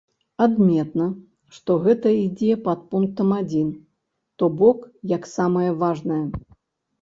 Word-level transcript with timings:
Адметна, 0.43 1.05
што 1.57 1.75
гэта 1.83 2.13
ідзе 2.21 2.55
пад 2.69 2.79
пунктам 2.95 3.29
адзін, 3.41 3.69
то 4.41 4.49
бок, 4.63 4.79
як 5.15 5.29
самае 5.35 5.69
важнае. 5.85 6.21